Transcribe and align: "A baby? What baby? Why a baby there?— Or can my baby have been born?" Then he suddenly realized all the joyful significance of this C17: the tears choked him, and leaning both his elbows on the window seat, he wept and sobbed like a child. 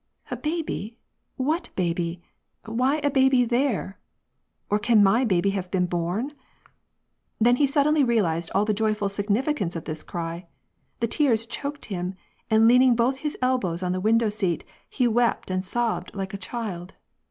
"A 0.31 0.35
baby? 0.35 0.97
What 1.35 1.69
baby? 1.75 2.23
Why 2.65 3.01
a 3.03 3.11
baby 3.11 3.45
there?— 3.45 3.99
Or 4.71 4.79
can 4.79 5.03
my 5.03 5.23
baby 5.25 5.51
have 5.51 5.69
been 5.69 5.85
born?" 5.85 6.33
Then 7.39 7.57
he 7.57 7.67
suddenly 7.67 8.03
realized 8.03 8.49
all 8.55 8.65
the 8.65 8.73
joyful 8.73 9.09
significance 9.09 9.75
of 9.75 9.83
this 9.85 10.03
C17: 10.03 10.47
the 11.01 11.07
tears 11.07 11.45
choked 11.45 11.85
him, 11.85 12.15
and 12.49 12.67
leaning 12.67 12.95
both 12.95 13.17
his 13.17 13.37
elbows 13.43 13.83
on 13.83 13.91
the 13.91 14.01
window 14.01 14.29
seat, 14.29 14.63
he 14.89 15.07
wept 15.07 15.51
and 15.51 15.63
sobbed 15.63 16.15
like 16.15 16.33
a 16.33 16.37
child. 16.41 16.95